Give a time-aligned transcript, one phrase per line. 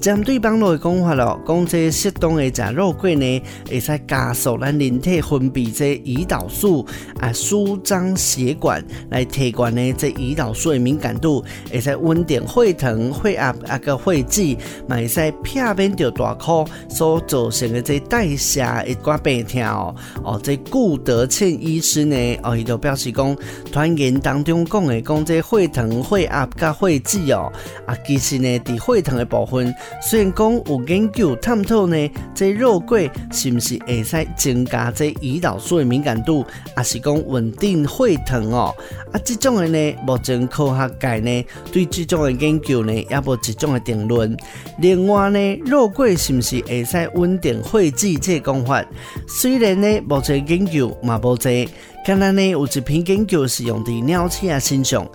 [0.00, 6.86] 针对网络的讲法咯，讲这适当的食肉桂呢，会使加速咱人体分泌这胰岛素
[7.20, 14.56] 啊，舒张血管来提高呢这胰岛素的敏感度，会使稳定血糖、血压啊个血脂，
[14.86, 19.94] 嘛会使避免掉大颗所造成的这代谢一寡病痛哦。
[20.22, 23.36] 哦，这顾德庆医师呢，哦，伊就表示讲，
[23.72, 27.52] 团员当中讲的讲这血糖、血压甲血脂哦，
[27.86, 29.74] 啊，其实呢，伫血糖的部分。
[30.02, 36.44] 虽然讲有研究探讨呢，这肉桂是不是会使增加这胰岛素的敏感度，
[36.74, 38.74] 还是讲稳定血糖哦？
[39.12, 44.36] 啊，这种的呢，目前科学界呢对这种的研究呢也无一种的定论。
[44.78, 48.84] 另外呢，肉桂是不是会使稳定血脂这个讲法？
[49.26, 51.68] 虽然呢，目前研究嘛无济，
[52.04, 55.06] 刚才呢有一篇研究是用在鸟鼠身上。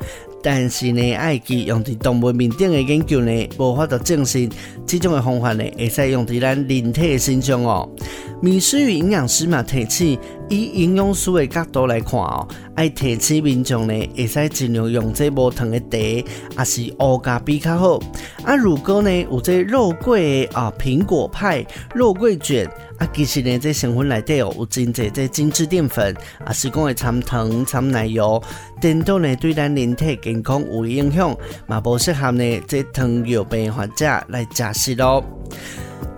[0.44, 4.47] 但是呢，埃及用在动物面顶的研究呢，无法度证实
[4.85, 7.89] 这种的方法呢，会使用在咱人体的身上哦。
[8.44, 15.97] 米师与营养师嘛提醒，以营养师的角度来看哦，爱提醒民众呢，会使尽量用这无糖的茶，
[16.59, 17.97] 也是乌咖比较好。
[18.44, 22.69] 啊，如果呢有这肉桂啊苹果派、肉桂卷。
[22.97, 26.13] 啊，其实呢，这成分内底有真济这精致淀粉，
[26.44, 28.44] 啊，是讲会掺糖、掺奶油，
[28.81, 31.33] 等到呢对咱人体健康有影响，
[31.66, 35.23] 嘛不适合呢这糖尿病患者来食食咯。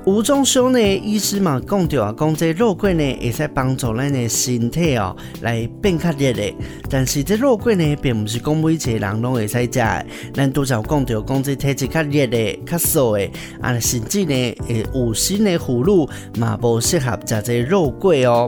[0.06, 6.54] 吴中兄呢，医师嘛讲着啊，讲这肉桂呢，会使帮助咱的身体哦，来变较热的。
[6.88, 10.06] 但是这肉桂呢，并不是讲每一个人拢会使食的。
[10.32, 18.48] 咱都有讲到，讲这体质较热的、较燥的，啊，甚至呢，会，有新的葫芦嘛，不适合食这肉桂哦。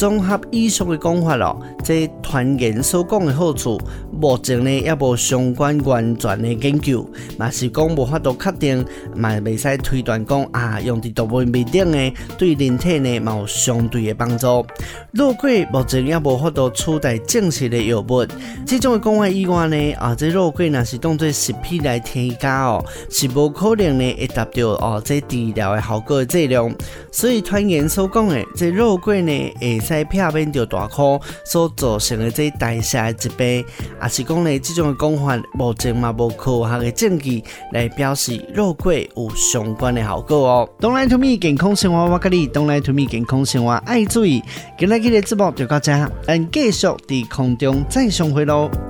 [0.00, 3.78] 综合以上的讲法咯，这团员所讲的好处，
[4.10, 7.06] 目前呢也无相关完全的研究，
[7.36, 8.82] 嘛是讲无法度确定，
[9.14, 14.64] 嘛未使推断讲啊，用伫动物面顶的对人体呢嘛有相对的帮助。
[15.12, 18.26] 肉桂目前也无法度取代正式的药物，
[18.64, 26.74] 即种的讲法以外呢，啊，这肉桂若是当做食品来添加哦，是无可能呢会达到哦这治疗的效果的剂量。
[27.12, 33.64] 所以团员所讲的这肉桂呢，会使避免着大颗所造成的这代谢的疾病，
[34.02, 37.42] 也是讲呢这种的讲法目前嘛无科学的证据
[37.72, 40.68] 来表示肉桂有相关的效果哦。
[40.78, 44.42] 东来 to me，健康生活我跟你东来 to me，健康生活爱注意。
[44.78, 45.92] 今日的节目就到这，
[46.22, 48.89] 咱继续在空中再相会喽。